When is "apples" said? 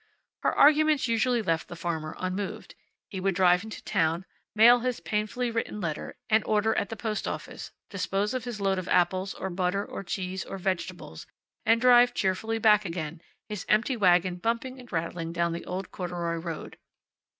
8.87-9.35